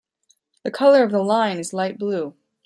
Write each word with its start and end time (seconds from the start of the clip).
The 0.63 0.71
color 0.71 1.03
of 1.03 1.11
the 1.11 1.21
line 1.21 1.59
is 1.59 1.73
light 1.75 1.99
blue. 1.99 2.33